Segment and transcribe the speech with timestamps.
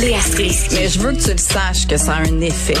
[0.00, 0.74] Léa Strisky.
[0.74, 2.78] Mais je veux que tu le saches que ça a un effet.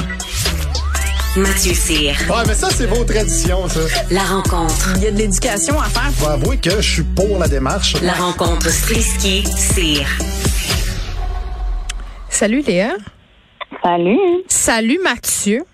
[1.36, 2.14] Mathieu Cyr.
[2.28, 3.80] Ouais, mais ça, c'est vos traditions, ça.
[4.10, 4.92] La rencontre.
[4.96, 6.10] Il y a de l'éducation à faire.
[6.16, 8.00] Faut avouer que je suis pour la démarche.
[8.02, 10.06] La rencontre Strisky-Cyr.
[12.30, 12.94] Salut Léa.
[13.82, 14.18] Salut.
[14.48, 15.64] Salut Mathieu.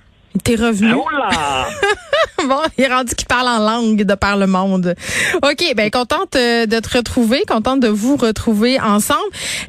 [0.42, 0.94] T'es revenu.
[0.94, 1.68] Oh là!
[2.48, 4.94] bon, il est rendu qu'il parle en langue de par le monde.
[5.42, 9.20] OK, ben contente euh, de te retrouver, contente de vous retrouver ensemble.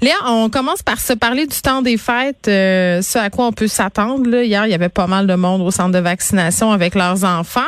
[0.02, 3.52] Léa, on commence par se parler du temps des fêtes, euh, ce à quoi on
[3.52, 4.36] peut s'attendre.
[4.44, 7.62] Hier, il y avait pas mal de monde au centre de vaccination avec leurs enfants.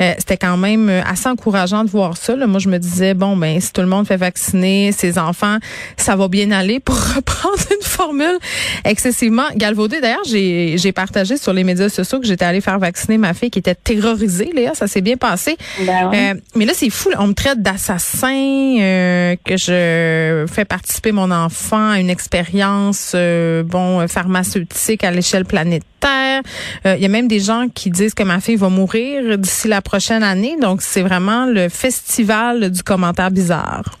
[0.00, 2.36] Euh, C'était quand même assez encourageant de voir ça.
[2.36, 2.46] là.
[2.46, 5.58] Moi, je me disais, bon, ben si tout le monde fait vacciner ses enfants,
[5.96, 8.38] ça va bien aller pour reprendre une formule
[8.84, 10.00] excessivement galvaudée.
[10.00, 13.58] D'ailleurs, j'ai partagé sur les médias sociaux que j'étais allée faire vacciner ma fille qui
[13.58, 14.23] était terrorisée.
[14.26, 15.56] Léa, ça s'est bien passé.
[15.80, 16.32] Ben ouais.
[16.32, 17.10] Euh, mais là, c'est fou.
[17.18, 23.62] On me traite d'assassin, euh, que je fais participer mon enfant à une expérience euh,
[23.62, 26.42] bon pharmaceutique à l'échelle planétaire.
[26.84, 29.80] Il y a même des gens qui disent que ma fille va mourir d'ici la
[29.80, 30.56] prochaine année.
[30.60, 33.98] Donc, c'est vraiment le festival du commentaire bizarre.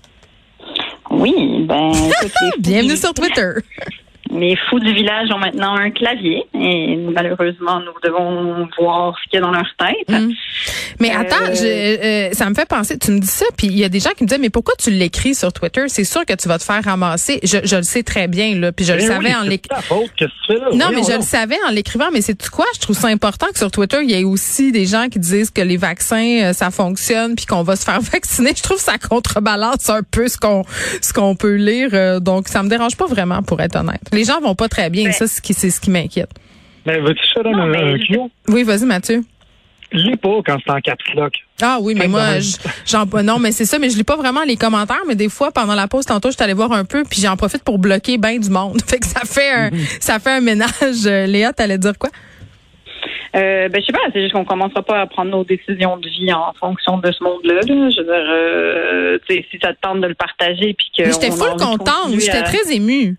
[1.10, 1.92] Oui, ben,
[2.58, 3.52] Bienvenue sur Twitter.
[4.34, 9.34] Les fous du village ont maintenant un clavier et malheureusement, nous devons voir ce qu'il
[9.34, 10.08] y a dans leur tête.
[10.08, 10.32] Mm.
[11.00, 13.78] Mais Euh, attends, je, euh, ça me fait penser, tu me dis ça, puis il
[13.78, 15.82] y a des gens qui me disent, mais pourquoi tu l'écris sur Twitter?
[15.88, 17.40] C'est sûr que tu vas te faire ramasser.
[17.42, 19.80] Je, je le sais très bien, là, puis je le savais oui, en l'écrivant.
[20.74, 22.66] Non, mais je le savais en l'écrivant, mais c'est quoi?
[22.74, 25.50] Je trouve ça important que sur Twitter, il y ait aussi des gens qui disent
[25.50, 28.52] que les vaccins, euh, ça fonctionne, puis qu'on va se faire vacciner.
[28.56, 30.64] Je trouve que ça contrebalance un peu ce qu'on
[31.00, 31.90] ce qu'on peut lire.
[31.92, 34.00] euh, donc, ça me dérange pas vraiment, pour être honnête.
[34.12, 35.04] Les gens vont pas très bien.
[35.04, 36.30] Ben- Ça, c'est ce qui, ce qui m'inquiète.
[36.86, 37.98] Mais veux-tu Non, un, mais?
[38.48, 39.24] Oui, vas-y, Mathieu.
[39.94, 41.32] Lis pas quand c'est en caps lock.
[41.62, 44.42] Ah oui, mais moi, je- j'en non, mais c'est ça, mais je lis pas vraiment
[44.44, 47.04] les commentaires, mais des fois pendant la pause tantôt, je suis allée voir un peu,
[47.08, 48.80] puis j'en profite pour bloquer ben du monde.
[48.88, 49.70] Fait que ça fait un,
[50.00, 51.06] ça fait un ménage.
[51.06, 52.10] Euh, Léa, t'allais dire quoi?
[53.36, 56.08] Euh, ben, je sais pas, c'est juste qu'on commencera pas à prendre nos décisions de
[56.08, 57.54] vie en fonction de ce monde-là.
[57.54, 57.60] là.
[57.66, 61.02] Je veux dire, euh, tu sais, si ça te tente de le partager puis que.
[61.02, 63.16] Mais J'étais full contente, j'étais à- très émue.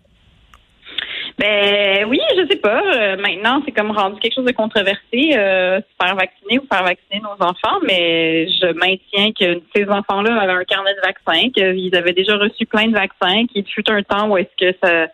[1.37, 2.81] Ben oui, je sais pas.
[2.81, 6.83] Euh, maintenant, c'est comme rendu quelque chose de controversé, euh, se faire vacciner ou faire
[6.83, 11.93] vacciner nos enfants, mais je maintiens que ces enfants-là avaient un carnet de vaccins, qu'ils
[11.95, 15.07] avaient déjà reçu plein de vaccins, qu'il fut un temps où est-ce que ça,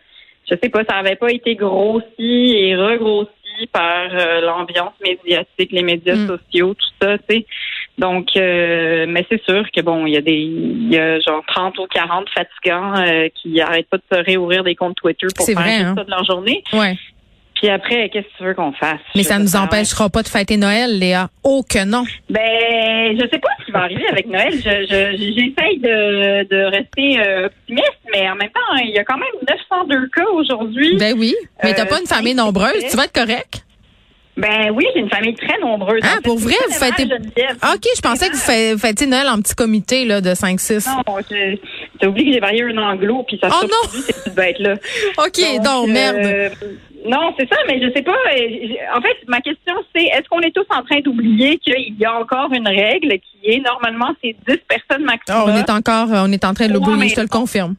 [0.48, 3.30] je sais pas, ça avait pas été grossi et regrossi
[3.72, 6.28] par euh, l'ambiance médiatique, les médias Mm.
[6.28, 7.46] sociaux, tout ça, tu sais.
[7.98, 11.42] Donc, euh, mais c'est sûr que bon, il y a des, il y a genre
[11.46, 15.44] 30 ou 40 fatigants euh, qui arrêtent pas de se réouvrir des comptes Twitter pour
[15.46, 15.94] faire vrai, hein?
[15.96, 16.62] ça de leur journée.
[16.72, 16.96] Ouais.
[17.54, 18.98] Puis après, qu'est-ce que tu veux qu'on fasse?
[19.14, 21.28] Mais Je ça veux nous empêchera pas de fêter Noël, Léa.
[21.44, 22.02] Oh que non.
[22.28, 22.40] Ben,
[23.16, 24.52] je sais pas ce qui va arriver avec Noël.
[24.52, 29.04] Je, je, j'essaye de, de rester euh, optimiste, mais en même temps, il y a
[29.04, 30.96] quand même 902 cas aujourd'hui.
[30.96, 31.34] Ben oui.
[31.62, 33.64] Mais t'as Euh, pas une famille nombreuse, tu vas être correct?
[34.36, 36.00] Ben oui, j'ai une famille très nombreuse.
[36.04, 36.84] Ah, pour vrai, vous.
[37.60, 40.86] Ah, OK, je pensais que vous fê- fêtiez Noël en petit comité là, de 5-6.
[40.88, 41.02] Non,
[42.00, 43.90] t'as oublié que j'ai varié un anglo, puis ça Oh non!
[43.90, 44.74] ces petites bêtes-là.
[45.18, 46.16] OK, donc, merde.
[46.16, 46.48] euh,
[47.06, 48.12] non, c'est ça, mais je sais pas.
[48.12, 52.04] euh, En fait, ma question, c'est est-ce qu'on est tous en train d'oublier qu'il y
[52.06, 55.42] a encore une règle qui est normalement c'est 10 personnes maximum.
[55.42, 57.74] Ah, on est encore, on est en train de l'oublier, je te le confirme.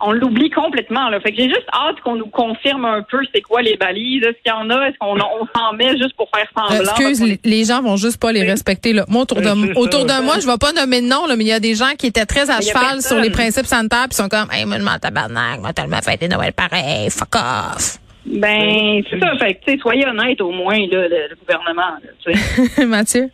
[0.00, 1.08] On l'oublie complètement.
[1.08, 1.20] Là.
[1.20, 4.36] Fait que j'ai juste hâte qu'on nous confirme un peu c'est quoi les balises, est-ce
[4.42, 6.80] qu'il y en a, est-ce qu'on on s'en met juste pour faire Euh, semblant.
[6.80, 8.92] excuse, parce qu'on les, les gens vont juste pas les respecter.
[8.92, 9.04] Là.
[9.08, 10.18] Moi, autour de, Euh, autour ça.
[10.20, 11.92] de moi, je vais pas nommer de nom, là, mais il y a des gens
[11.98, 14.84] qui étaient très à cheval sur les principes sanitaires, puis sont comme, hey, moi, je
[14.84, 17.98] m'en tabarnak, moi, tellement fêté Noël pareil, fuck off.
[18.26, 19.32] Ben, c'est ça.
[19.38, 21.96] Fait que, tu sais, soyez honnête au moins, là, le, le gouvernement.
[22.26, 22.86] là.
[22.86, 23.30] Mathieu?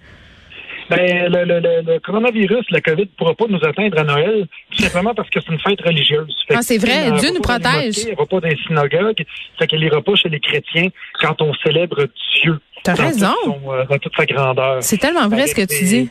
[0.88, 4.46] Ben, le, le, le, le coronavirus, la COVID, ne pourra pas nous atteindre à Noël,
[4.70, 6.32] tout simplement parce que c'est une fête religieuse.
[6.46, 7.86] Fait Ah, c'est vrai, Dieu nous protège.
[7.86, 9.24] mosquées, Elle va pas les synagogues,
[9.58, 10.88] fait qu'elle ira pas chez les chrétiens
[11.20, 12.06] quand on célèbre
[12.42, 12.58] Dieu.
[12.84, 13.32] T'as raison.
[13.44, 14.76] toute son, euh, dans toute sa grandeur.
[14.82, 16.10] C'est tellement vrai ce que tu des- dis.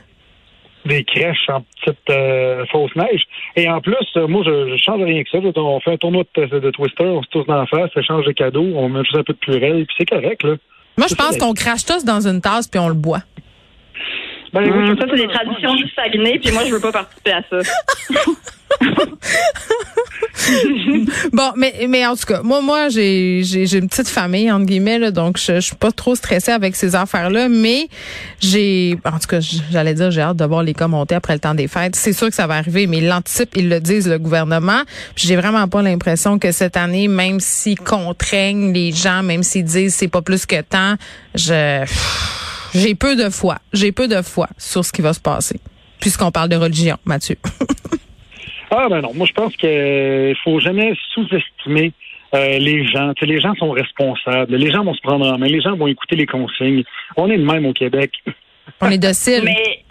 [0.86, 3.24] Des crèches en petite euh, fausse neige.
[3.56, 5.38] Et en plus, euh, moi, je, je change rien que ça.
[5.40, 8.26] On fait un tournoi de, de Twister, on se touche dans la face, ça change
[8.26, 10.56] de cadeaux, on met juste un peu de purée, puis c'est correct, là.
[10.98, 13.22] Moi, je pense qu'on crache tous dans une tasse puis on le boit.
[14.54, 16.92] Ben, oui, Hum, je- ça, c'est des traditions du Saguenay, puis moi, je veux pas
[16.92, 17.60] participer à ça.
[21.34, 24.66] Bon, mais mais en tout cas, moi moi j'ai j'ai j'ai une petite famille entre
[24.66, 27.88] guillemets là, donc je, je suis pas trop stressée avec ces affaires là, mais
[28.42, 29.40] j'ai en tout cas
[29.72, 31.96] j'allais dire j'ai hâte de voir les cas monter après le temps des fêtes.
[31.96, 34.82] C'est sûr que ça va arriver, mais ils l'anticipent, ils le disent le gouvernement.
[35.16, 39.64] Puis J'ai vraiment pas l'impression que cette année, même s'ils contraignent les gens, même s'ils
[39.66, 40.96] disent c'est pas plus que temps,
[41.34, 41.84] je
[42.76, 45.60] j'ai peu de foi, j'ai peu de foi sur ce qui va se passer.
[46.00, 47.38] Puisqu'on parle de religion, Mathieu.
[48.72, 51.94] Ah ben non, moi je pense qu'il faut jamais sous-estimer
[52.34, 53.14] euh, les gens.
[53.14, 54.56] Tu sais, les gens sont responsables.
[54.56, 55.46] Les gens vont se prendre en main.
[55.46, 56.84] Les gens vont écouter les consignes.
[57.16, 58.12] On est de même au Québec.
[58.82, 59.44] On est docile.
[59.46, 59.86] Mais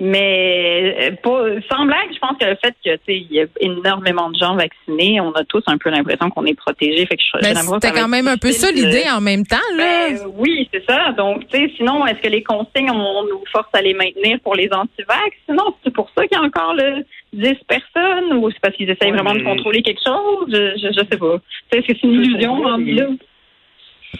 [0.00, 3.40] mais euh, pas, sans blague, je pense que le fait que tu sais, il y
[3.40, 7.06] a énormément de gens vaccinés, on a tous un peu l'impression qu'on est protégé.
[7.06, 10.08] Fait que je, Ben, C'était quand même un peu ça l'idée en même temps, là.
[10.10, 11.12] Ben, oui, c'est ça.
[11.12, 14.54] Donc, tu sais, sinon, est-ce que les consignes, on nous force à les maintenir pour
[14.56, 15.36] les antivax?
[15.48, 18.90] Sinon, c'est pour ça qu'il y a encore le 10 personnes ou c'est parce qu'ils
[18.90, 20.46] essayent Ouais, vraiment mais- de contrôler quelque chose?
[20.52, 21.38] Je, je, je sais pas.
[21.38, 22.62] Tu sais, est-ce que c'est une illusion?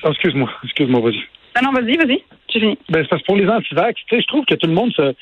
[0.03, 1.23] Oh, excuse-moi, excuse-moi, vas-y.
[1.63, 2.23] Non, non, vas-y, vas-y.
[2.53, 2.79] J'ai fini.
[2.89, 4.93] Ben, c'est parce que pour les antivax, tu sais, je trouve que tout le monde
[4.93, 5.15] se,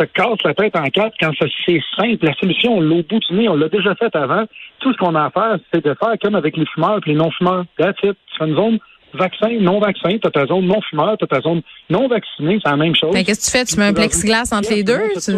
[0.00, 2.24] se casse la tête en quatre quand c'est simple.
[2.24, 4.44] La solution, on l'a au bout du nez, on l'a déjà fait avant.
[4.80, 7.16] Tout ce qu'on a à faire, c'est de faire comme avec les fumeurs et les
[7.16, 7.64] non-fumeurs.
[7.78, 8.16] That's it.
[8.32, 8.78] Tu fais une zone
[9.14, 13.12] vaccin, non-vaccin, t'as ta zone non-fumeur, t'as ta zone non-vaccinée, c'est la même chose.
[13.12, 13.64] Ben, qu'est-ce que tu fais?
[13.64, 15.00] Tu mets un plexiglas entre les deux?
[15.24, 15.32] Tu...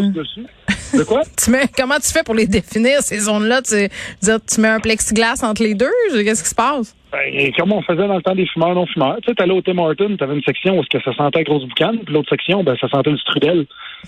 [0.99, 1.23] De quoi?
[1.43, 3.63] tu mets, comment tu fais pour les définir, ces zones-là?
[3.63, 3.89] Tu,
[4.23, 5.91] dire, tu mets un plexiglas entre les deux?
[6.13, 6.95] Qu'est-ce qui se passe?
[7.13, 9.19] Ben, comme on faisait dans le temps des fumeurs non-fumeurs.
[9.23, 11.99] Tu sais, t'allais au Tim Hortons, t'avais une section où ça sentait la grosse boucane,
[11.99, 13.67] puis l'autre section, ben, ça sentait le strudel.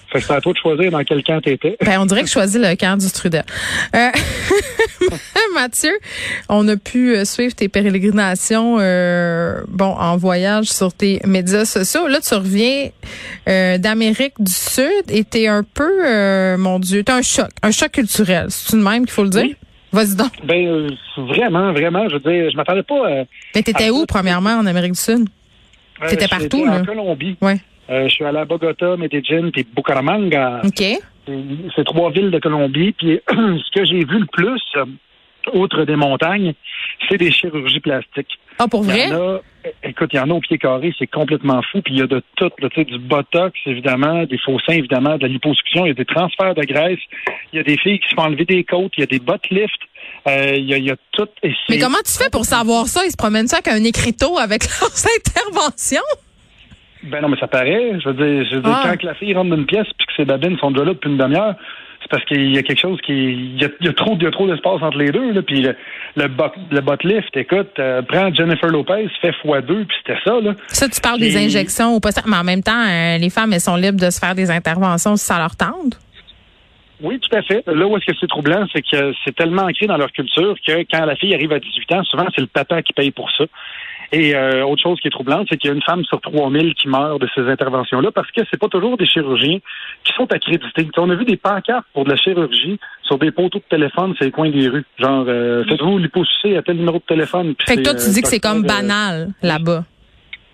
[0.08, 1.76] Fait que c'était à toi de choisir dans quel camp t'étais.
[1.84, 3.44] Ben, on dirait que je choisis le camp du Strudel.
[3.94, 4.08] Euh,
[5.54, 5.92] Mathieu,
[6.48, 12.08] on a pu euh, suivre tes pérégrinations euh, bon en voyage sur tes médias sociaux.
[12.08, 12.88] Là, tu reviens
[13.48, 17.70] euh, d'Amérique du Sud et t'es un peu, euh, mon Dieu, t'as un choc, un
[17.70, 18.46] choc culturel.
[18.48, 19.42] C'est une même qu'il faut le dire?
[19.42, 19.56] Oui.
[19.94, 20.32] Vas-y donc.
[20.42, 23.24] Ben, euh, vraiment, vraiment, je veux dire, je m'attendais pas.
[23.54, 25.28] Mais t'étais où, premièrement, en Amérique du Sud?
[26.02, 26.80] Euh, T'étais partout, là?
[26.80, 27.36] En Colombie.
[27.40, 27.60] Ouais.
[27.90, 30.62] Euh, je suis allé à Bogota, Medellín, puis Bucaramanga.
[30.64, 30.82] OK.
[31.76, 32.92] C'est trois villes de Colombie.
[32.92, 34.84] Puis ce que j'ai vu le plus, euh,
[35.52, 36.54] outre des montagnes,
[37.08, 38.38] c'est des chirurgies plastiques.
[38.58, 39.10] Ah, pour vrai?
[39.12, 39.40] a,
[39.82, 41.80] écoute, il y en a au pied carré, c'est complètement fou.
[41.82, 45.16] Puis il y a de tout, tu sais, du botox, évidemment, des faux seins, évidemment,
[45.16, 47.00] de la liposuction, il y a des transferts de graisse,
[47.52, 49.18] il y a des filles qui se font enlever des côtes, il y a des
[49.18, 49.70] butt lifts,
[50.28, 51.28] euh, il, y a, il y a tout.
[51.42, 53.04] et Mais comment tu fais pour savoir ça?
[53.04, 56.00] Ils se promènent ça avec un écriteau avec leurs interventions?
[57.02, 57.98] Ben non, mais ça paraît.
[58.00, 58.88] Je veux dire, je veux dire Ah.
[58.88, 61.10] quand la fille rentre dans une pièce puis que ses babines sont déjà là depuis
[61.10, 61.54] une demi-heure,
[62.04, 63.12] c'est parce qu'il y a quelque chose qui.
[63.12, 65.32] Il y a, il y a trop, il y a trop d'espace entre les deux.
[65.32, 65.74] Là, puis le,
[66.16, 70.38] le, bot, le bot lift, écoute, euh, prends Jennifer Lopez, fais x2, puis c'était ça.
[70.40, 70.54] Là.
[70.68, 73.60] Ça, tu parles des injections au poste, mais en même temps, euh, les femmes, elles
[73.60, 75.98] sont libres de se faire des interventions si ça leur tente?
[77.00, 77.64] Oui, tout à fait.
[77.66, 80.84] Là où est-ce que c'est troublant, c'est que c'est tellement ancré dans leur culture que
[80.90, 83.44] quand la fille arrive à 18 ans, souvent c'est le papa qui paye pour ça.
[84.14, 86.74] Et euh, autre chose qui est troublante, c'est qu'il y a une femme sur 3000
[86.74, 89.58] qui meurt de ces interventions-là parce que c'est pas toujours des chirurgiens
[90.04, 90.88] qui sont accrédités.
[90.98, 94.24] On a vu des pancartes pour de la chirurgie sur des poteaux de téléphone sur
[94.24, 94.84] les coins des rues.
[94.98, 97.56] Genre, euh, faites-vous l'hyposucer à tel numéro de téléphone.
[97.66, 99.82] Fait que toi, tu dis euh, que c'est comme euh, banal là-bas.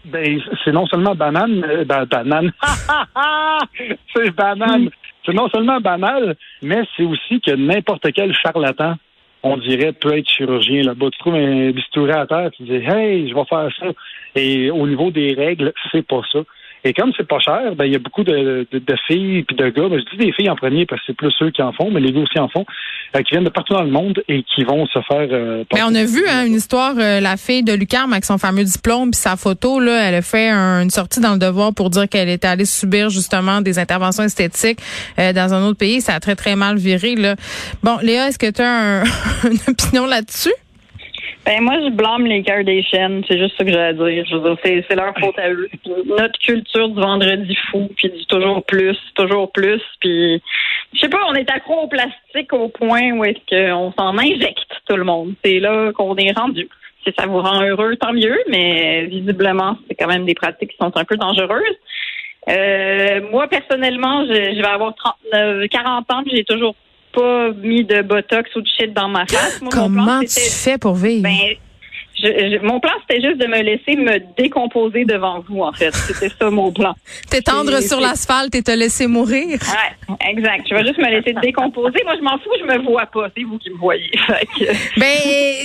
[0.06, 2.52] ben, c'est non seulement banane, ben, banane.
[4.16, 4.88] c'est banane.
[5.26, 8.94] C'est non seulement banal, mais c'est aussi que n'importe quel charlatan,
[9.42, 11.10] on dirait, peut être chirurgien là-bas.
[11.12, 13.86] Tu trouves un bistouri à terre, tu dis Hey, je vais faire ça.
[14.34, 16.40] Et au niveau des règles, c'est pas ça.
[16.82, 19.54] Et comme c'est pas cher, ben il y a beaucoup de, de, de filles puis
[19.54, 19.88] de gars.
[19.88, 21.90] Ben, je dis des filles en premier parce que c'est plus ceux qui en font,
[21.90, 22.64] mais les gars aussi en font,
[23.14, 25.28] euh, qui viennent de partout dans le monde et qui vont se faire.
[25.30, 28.38] euh, Mais on a vu hein, une histoire, euh, la fille de Lucarme avec son
[28.38, 31.74] fameux diplôme puis sa photo là, elle a fait un- une sortie dans le devoir
[31.74, 34.78] pour dire qu'elle était allée subir justement des interventions esthétiques
[35.18, 36.00] euh, dans un autre pays.
[36.00, 37.36] Ça a très très mal viré là.
[37.82, 39.02] Bon, Léa, est-ce que tu as
[39.50, 40.54] une opinion là-dessus?
[41.46, 43.22] Ben moi, je blâme les Kardashians.
[43.26, 44.24] C'est juste ça que j'ai dire.
[44.28, 45.68] Je veux dire, c'est, leur faute à eux.
[46.06, 49.80] Notre culture du vendredi fou, puis du toujours plus, toujours plus.
[50.00, 50.42] Puis,
[50.92, 54.70] je sais pas, on est accro au plastique au point où est-ce qu'on s'en injecte
[54.86, 55.34] tout le monde.
[55.42, 56.68] C'est là qu'on est rendu.
[57.04, 60.76] Si ça vous rend heureux, tant mieux, mais visiblement, c'est quand même des pratiques qui
[60.76, 61.78] sont un peu dangereuses.
[62.48, 66.74] Euh, moi, personnellement, je, je vais avoir 39, 40 ans, j'ai toujours
[67.12, 69.60] pas mis de botox ou de shit dans ma face.
[69.60, 71.22] Moi, mon plan, Comment tu fais pour vivre?
[71.22, 71.36] ben,
[72.22, 75.94] je, je- mon plan, c'était juste de me laisser me décomposer devant vous, en fait.
[75.94, 76.94] C'était ça, mon plan.
[77.30, 79.46] T'étendre sur l'asphalte et te laisser mourir?
[79.58, 80.66] Ouais, exact.
[80.68, 81.98] Je vais juste me laisser décomposer.
[82.04, 83.28] Moi, je m'en fous, je me vois pas.
[83.34, 84.10] C'est vous qui me voyez.
[84.98, 85.16] Ben,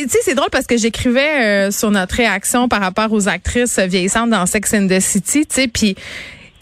[0.04, 3.78] tu sais, c'est drôle parce que j'écrivais euh, sur notre réaction par rapport aux actrices
[3.80, 5.96] vieillissantes dans Sex and the City, tu sais, puis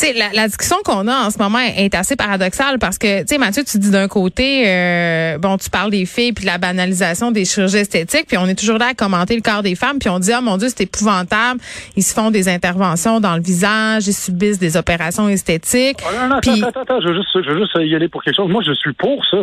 [0.05, 3.27] sais, la, la discussion qu'on a en ce moment est assez paradoxale parce que, tu
[3.27, 6.57] sais, Mathieu, tu dis d'un côté, euh, bon, tu parles des filles puis de la
[6.57, 9.99] banalisation des chirurgies esthétiques, puis on est toujours là à commenter le corps des femmes,
[9.99, 11.59] puis on dit, ah mon Dieu, c'est épouvantable,
[11.95, 15.99] ils se font des interventions dans le visage, ils subissent des opérations esthétiques.
[16.05, 18.07] Ah, non, non, Puis- attends, attends, attends, je veux, juste, je veux juste y aller
[18.09, 18.49] pour quelque chose.
[18.49, 19.37] Moi, je suis pour ça.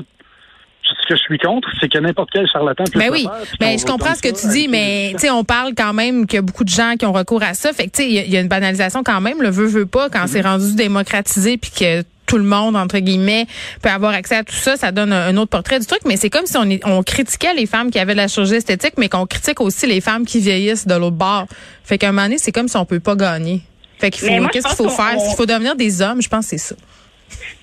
[1.03, 3.33] Ce que je suis contre, c'est que n'importe quel charlatan puisse Ben le oui, faire,
[3.43, 6.27] puis ben je comprends ce que tu dis, mais tu sais, on parle quand même
[6.27, 7.73] qu'il y a beaucoup de gens qui ont recours à ça.
[7.73, 9.41] Fait que tu sais, il y a- il y, a une banalisation quand même.
[9.43, 13.47] Le veut veut pas quand c'est rendu démocratisé puis que tout le monde, entre guillemets,
[13.83, 14.77] peut avoir accès à tout ça.
[14.77, 16.01] Ça donne un, un autre portrait du truc.
[16.07, 18.55] Mais c'est comme si on, est- on critiquait les femmes qui avaient de la chirurgie
[18.55, 21.47] esthétique, mais qu'on critique aussi les femmes qui vieillissent de l'autre bord.
[21.83, 23.63] Fait qu'à un moment donné, c'est comme si on peut pas gagner.
[23.99, 25.21] Fait qu'il Mais faut, qu'est-ce qu'il faut faire?
[25.21, 26.75] S'il faut devenir des hommes, je pense que c'est ça.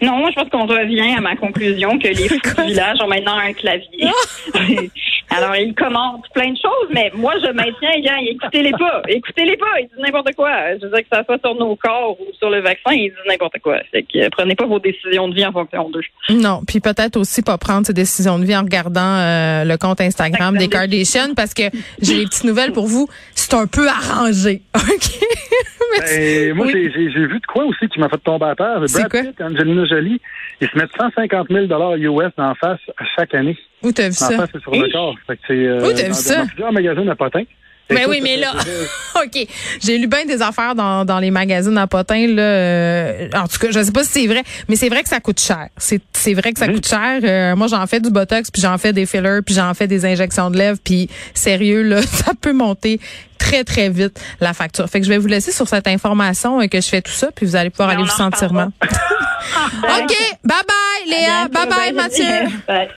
[0.02, 3.08] Non, moi, je pense qu'on revient à ma conclusion que les fous du village ont
[3.08, 4.12] maintenant un clavier.
[5.30, 9.02] Alors, ils commentent plein de choses, mais moi, je maintiens, écoutez-les pas.
[9.08, 9.80] Écoutez-les pas.
[9.80, 10.52] Ils disent n'importe quoi.
[10.76, 13.28] Je veux dire que ça soit sur nos corps ou sur le vaccin, ils disent
[13.28, 13.80] n'importe quoi.
[13.92, 16.02] Fait que euh, prenez pas vos décisions de vie en fonction d'eux.
[16.30, 20.00] Non, puis peut-être aussi pas prendre ses décisions de vie en regardant euh, le compte
[20.00, 21.64] Instagram des Kardashians parce que
[22.02, 23.08] j'ai des petites nouvelles pour vous.
[23.36, 25.28] C'est un peu arrangé, ok?
[26.00, 26.92] Ben, moi, Oui.
[26.96, 28.80] j'ai- vu de quoi aussi qui m'a fait tomber à terre.
[28.80, 29.22] Brad quoi?
[29.24, 30.22] Pitt Angelina Jolie,
[30.62, 31.66] ils se mettent 150 000
[31.98, 33.58] US en face à chaque année.
[33.84, 34.38] Où t'as vu En ça?
[34.38, 35.16] face, c'est sur le corps.
[35.26, 36.40] Fait que c'est euh, Où t'as vu dans, ça?
[36.42, 37.44] dans plusieurs magasins à Potin.
[37.90, 38.54] Ben Écoute, oui, mais là,
[39.24, 39.48] OK.
[39.82, 42.42] J'ai lu bien des affaires dans, dans les magazines à potins, là.
[42.42, 45.20] euh, en tout cas, je sais pas si c'est vrai, mais c'est vrai que ça
[45.22, 45.68] coûte cher.
[45.78, 47.20] C'est, c'est vrai que ça coûte cher.
[47.24, 50.06] Euh, moi, j'en fais du Botox, puis j'en fais des fillers, puis j'en fais des
[50.06, 53.00] injections de lèvres, puis sérieux, là, ça peut monter
[53.38, 54.90] très, très vite, la facture.
[54.90, 57.30] Fait que je vais vous laisser sur cette information euh, que je fais tout ça,
[57.34, 58.70] puis vous allez pouvoir Mais aller vous en sentir mal.
[58.84, 60.16] OK.
[60.44, 61.48] Bye-bye, Léa.
[61.48, 62.50] Bye-bye, Mathieu.
[62.68, 62.90] Bye.